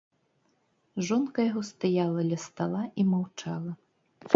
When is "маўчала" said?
3.15-3.71